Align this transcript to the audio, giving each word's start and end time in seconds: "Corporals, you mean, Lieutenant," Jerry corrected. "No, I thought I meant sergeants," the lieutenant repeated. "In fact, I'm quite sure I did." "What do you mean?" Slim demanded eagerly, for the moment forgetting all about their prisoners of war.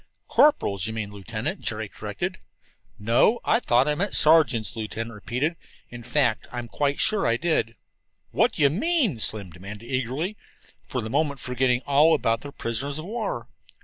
"Corporals, 0.29 0.87
you 0.87 0.93
mean, 0.93 1.11
Lieutenant," 1.11 1.61
Jerry 1.61 1.87
corrected. 1.87 2.39
"No, 2.97 3.39
I 3.45 3.59
thought 3.59 3.87
I 3.87 3.93
meant 3.93 4.15
sergeants," 4.15 4.71
the 4.71 4.79
lieutenant 4.79 5.13
repeated. 5.13 5.57
"In 5.91 6.01
fact, 6.01 6.47
I'm 6.51 6.67
quite 6.67 6.99
sure 6.99 7.27
I 7.27 7.37
did." 7.37 7.75
"What 8.31 8.53
do 8.53 8.63
you 8.63 8.71
mean?" 8.71 9.19
Slim 9.19 9.51
demanded 9.51 9.85
eagerly, 9.85 10.37
for 10.87 11.01
the 11.03 11.11
moment 11.11 11.39
forgetting 11.39 11.83
all 11.85 12.15
about 12.15 12.41
their 12.41 12.51
prisoners 12.51 12.97
of 12.97 13.05
war. 13.05 13.47